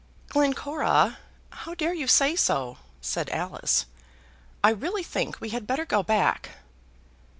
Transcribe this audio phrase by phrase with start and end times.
[0.29, 1.19] "Glencora,
[1.51, 3.85] how dare you say so?" said Alice.
[4.63, 6.49] "I really think we had better go back."